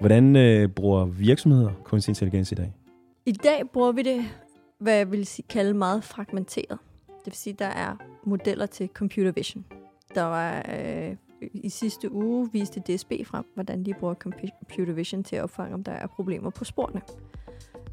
[0.00, 2.72] Hvordan øh, bruger virksomheder kunstig intelligens i dag?
[3.26, 4.24] I dag bruger vi det,
[4.78, 6.78] hvad jeg vil sige, kalde meget fragmenteret.
[7.06, 9.64] Det vil sige, der er modeller til computer vision.
[10.14, 15.36] Der var øh, i sidste uge viste DSB frem, hvordan de bruger computer vision til
[15.36, 17.00] at opfange, om der er problemer på sporene.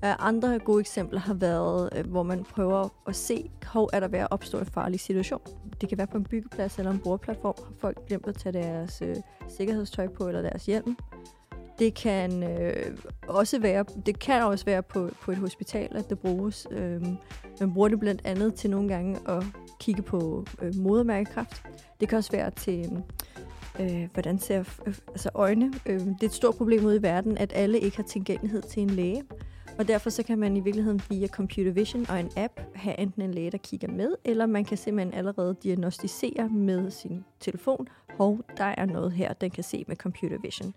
[0.05, 4.07] Øh, andre gode eksempler har været, øh, hvor man prøver at se, hvor er der
[4.07, 5.41] ved at opstå en farlig situation.
[5.81, 7.55] Det kan være på en byggeplads eller en bordplatform.
[7.57, 9.15] Har folk glemt at tage deres øh,
[9.47, 10.97] sikkerhedstøj på eller deres hjelm.
[11.79, 12.97] Det kan øh,
[13.27, 16.67] også være, det kan også være på, på et hospital, at det bruges.
[16.71, 17.01] Øh,
[17.59, 19.43] man bruger det blandt andet til nogle gange at
[19.79, 21.63] kigge på øh, modermærkekræft.
[21.99, 23.03] Det kan også være til,
[23.79, 25.73] øh, hvordan ser øh, altså øjne.
[25.85, 28.83] Øh, det er et stort problem ude i verden, at alle ikke har tilgængelighed til
[28.83, 29.23] en læge.
[29.77, 33.21] Og derfor så kan man i virkeligheden via computer vision og en app have enten
[33.21, 37.87] en læge, der kigger med, eller man kan simpelthen allerede diagnostisere med sin telefon,
[38.17, 40.73] hov, der er noget her, den kan se med computer vision.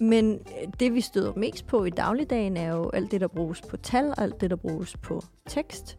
[0.00, 3.60] Men øh, det, vi støder mest på i dagligdagen, er jo alt det, der bruges
[3.60, 5.98] på tal, og alt det, der bruges på tekst.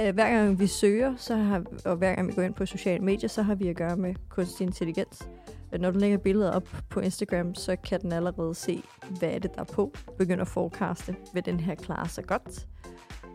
[0.00, 3.04] Øh, hver gang vi søger, så har, og hver gang vi går ind på sociale
[3.04, 5.28] medier, så har vi at gøre med kunstig intelligens.
[5.72, 8.82] Øh, når du lægger billeder op på Instagram, så kan den allerede se,
[9.18, 9.92] hvad er det, der er på.
[10.18, 12.66] Begynder at forecaste, vil den her klare sig godt.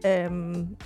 [0.06, 0.78] Øhm,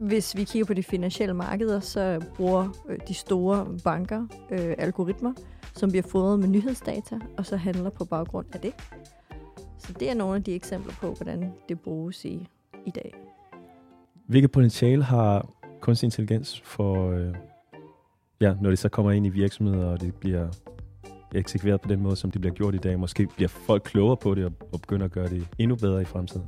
[0.00, 2.68] hvis vi kigger på de finansielle markeder, så bruger
[3.08, 5.32] de store banker øh, algoritmer,
[5.74, 8.72] som bliver fodret med nyhedsdata, og så handler på baggrund af det.
[9.78, 12.48] Så det er nogle af de eksempler på, hvordan det bruges i,
[12.86, 13.14] i dag.
[14.26, 15.48] Hvilket potentiale har
[15.80, 17.34] kunstig intelligens for, øh,
[18.40, 20.48] ja, når det så kommer ind i virksomheder, og det bliver
[21.34, 22.98] eksekveret på den måde, som det bliver gjort i dag?
[22.98, 26.04] Måske bliver folk klogere på det og, og begynder at gøre det endnu bedre i
[26.04, 26.46] fremtiden?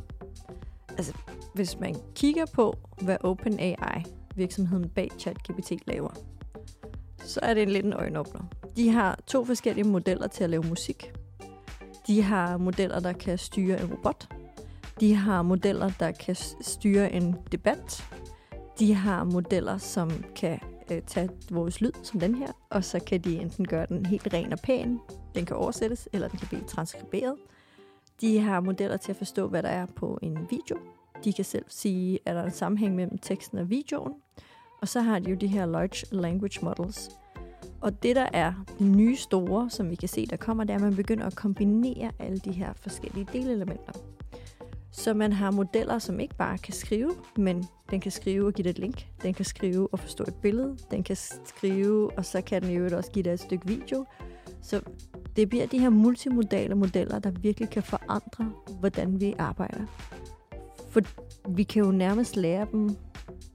[0.88, 1.14] Altså,
[1.54, 4.04] hvis man kigger på, hvad OpenAI,
[4.36, 6.10] virksomheden bag ChatGPT, laver,
[7.18, 8.40] så er det en lidt en øjenåbner.
[8.76, 11.12] De har to forskellige modeller til at lave musik.
[12.06, 14.28] De har modeller, der kan styre en robot.
[15.00, 18.04] De har modeller, der kan styre en debat.
[18.78, 20.60] De har modeller, som kan
[20.92, 24.34] øh, tage vores lyd, som den her, og så kan de enten gøre den helt
[24.34, 25.00] ren og pæn,
[25.34, 27.34] den kan oversættes, eller den kan blive transkriberet.
[28.20, 30.76] De har modeller til at forstå, hvad der er på en video.
[31.24, 34.12] De kan selv sige, er der en sammenhæng mellem teksten og videoen.
[34.80, 37.10] Og så har de jo de her large language models.
[37.80, 40.76] Og det, der er det nye store, som vi kan se, der kommer, det er,
[40.76, 43.92] at man begynder at kombinere alle de her forskellige delelementer.
[44.92, 48.62] Så man har modeller, som ikke bare kan skrive, men den kan skrive og give
[48.62, 49.06] dig et link.
[49.22, 50.76] Den kan skrive og forstå et billede.
[50.90, 54.04] Den kan skrive, og så kan den jo også give dig et stykke video.
[54.62, 54.80] Så
[55.36, 59.86] det bliver de her multimodale modeller, der virkelig kan forandre, hvordan vi arbejder.
[60.92, 61.00] For
[61.48, 62.96] vi kan jo nærmest lære dem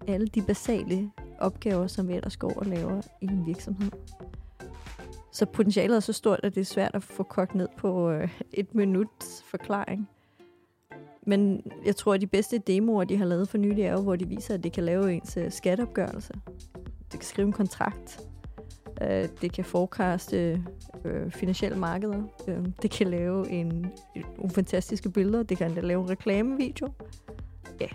[0.08, 3.92] alle de basale opgaver, som vi ellers går og laver i en virksomhed.
[5.32, 8.40] Så potentialet er så stort, at det er svært at få kogt ned på øh,
[8.54, 10.10] et minuts forklaring.
[11.26, 14.16] Men jeg tror, at de bedste demoer, de har lavet for nylig, er jo, hvor
[14.16, 16.34] de viser, at det kan lave ens øh, skatteopgørelse.
[17.12, 18.22] Det kan skrive en kontrakt.
[19.02, 20.64] Øh, det kan forecaste
[21.06, 22.24] øh, finansielle markeder.
[22.48, 23.92] Øh, det kan lave en,
[24.44, 25.44] en fantastiske billeder.
[25.44, 26.88] Det kan lave en reklamevideo.
[27.82, 27.88] Ja.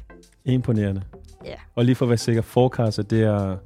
[0.44, 1.02] Imponerende.
[1.44, 1.54] Ja.
[1.74, 3.56] Og lige for at være sikker, forecast, det er...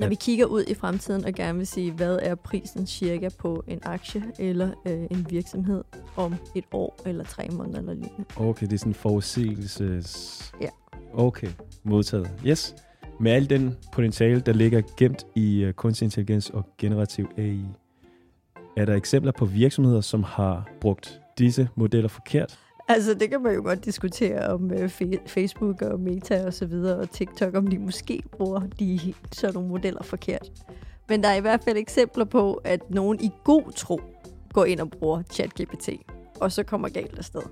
[0.00, 3.64] Når vi kigger ud i fremtiden og gerne vil sige, hvad er prisen cirka på
[3.66, 5.84] en aktie eller øh, en virksomhed
[6.16, 8.24] om et år eller tre måneder eller lignende.
[8.36, 10.52] Okay, det er sådan en forudsigelses...
[10.60, 10.68] Ja.
[11.14, 11.48] Okay,
[11.82, 12.30] modtaget.
[12.46, 12.74] Yes.
[13.20, 17.64] Med al den potentiale, der ligger gemt i uh, kunstig intelligens og generativ AI,
[18.76, 22.58] er der eksempler på virksomheder, som har brugt disse modeller forkert?
[22.88, 24.88] Altså, det kan man jo godt diskutere om uh,
[25.26, 29.68] Facebook og Meta og så videre, og TikTok, om de måske bruger de sådan nogle
[29.68, 30.52] modeller forkert.
[31.08, 34.00] Men der er i hvert fald eksempler på, at nogen i god tro
[34.52, 35.88] går ind og bruger ChatGPT,
[36.40, 37.42] og så kommer galt afsted.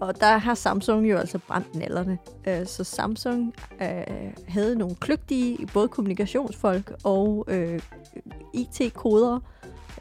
[0.00, 2.18] Og der har Samsung jo altså brændt nallerne.
[2.46, 3.86] Uh, så Samsung uh,
[4.48, 7.80] havde nogle kløgtige, både kommunikationsfolk og uh,
[8.54, 9.40] IT-kodere,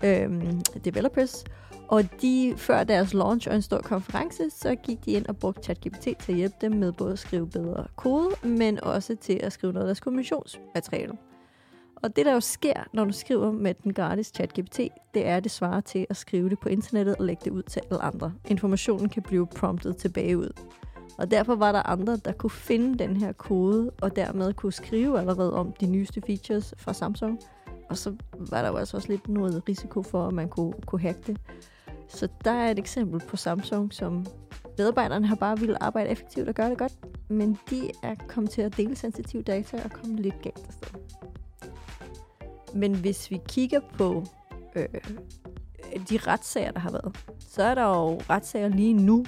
[0.04, 0.54] øh,
[0.86, 1.44] developers,
[1.88, 5.64] og de, før deres launch og en stor konference, så gik de ind og brugte
[5.64, 9.54] ChatGPT til at hjælpe dem med både at skrive bedre kode, men også til at
[9.54, 11.14] skrive noget af deres kommunikationsmateriale.
[11.96, 14.80] Og det, der jo sker, når du skriver med den gratis ChatGPT,
[15.14, 17.64] det er, at det svarer til at skrive det på internettet og lægge det ud
[17.64, 18.34] til alle andre.
[18.48, 20.50] Informationen kan blive promptet tilbage ud.
[21.18, 25.20] Og derfor var der andre, der kunne finde den her kode, og dermed kunne skrive
[25.20, 27.40] allerede om de nyeste features fra Samsung.
[27.92, 31.02] Og så var der jo altså også lidt noget risiko for, at man kunne, kunne
[31.02, 31.38] hacke det.
[32.08, 34.26] Så der er et eksempel på Samsung, som
[34.78, 36.94] medarbejderne har bare ville arbejde effektivt og gøre det godt,
[37.30, 41.00] men de er kommet til at dele sensitiv data og komme lidt galt afsted.
[42.74, 44.24] Men hvis vi kigger på
[44.76, 44.88] øh,
[46.10, 49.26] de retssager, der har været, så er der jo retssager lige nu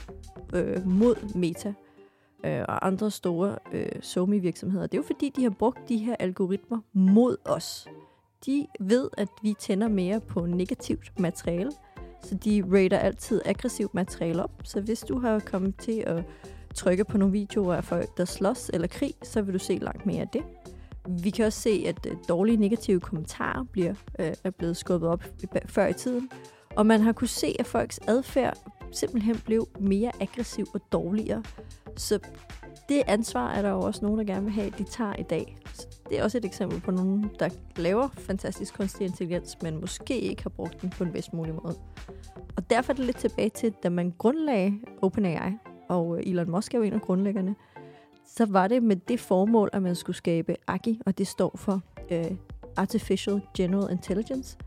[0.53, 1.73] øh, mod Meta
[2.45, 5.97] øh, og andre store øh, somi virksomheder Det er jo fordi, de har brugt de
[5.97, 7.87] her algoritmer mod os.
[8.45, 11.71] De ved, at vi tænder mere på negativt materiale,
[12.23, 14.51] så de rater altid aggressivt materiale op.
[14.63, 16.23] Så hvis du har kommet til at
[16.75, 20.05] trykke på nogle videoer af folk, der slås eller krig, så vil du se langt
[20.05, 20.43] mere af det.
[21.23, 25.23] Vi kan også se, at øh, dårlige negative kommentarer bliver, øh, er blevet skubbet op
[25.65, 26.29] før i tiden.
[26.75, 28.57] Og man har kunne se, at folks adfærd
[28.91, 31.43] simpelthen blev mere aggressiv og dårligere.
[31.97, 32.19] Så
[32.93, 35.23] det ansvar er der jo også nogen, der gerne vil have, at de tager i
[35.23, 35.57] dag.
[35.73, 40.19] Så det er også et eksempel på nogen, der laver fantastisk kunstig intelligens, men måske
[40.19, 41.75] ikke har brugt den på en bedst mulig måde.
[42.57, 45.51] Og derfor er det lidt tilbage til, da man grundlagde OpenAI,
[45.89, 47.55] og øh, Elon Musk er jo en af grundlæggerne,
[48.25, 51.81] så var det med det formål, at man skulle skabe AGI, og det står for
[52.11, 52.31] øh,
[52.77, 54.57] Artificial General Intelligence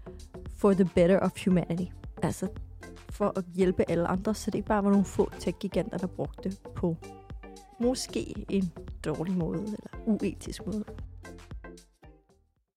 [0.56, 1.92] for the better of humanity.
[2.22, 2.48] Altså
[3.10, 6.48] for at hjælpe alle andre, så det ikke bare var nogle få tech-giganter, der brugte
[6.48, 6.96] det på
[7.80, 8.72] måske en
[9.04, 10.84] dårlig måde, eller uetisk måde.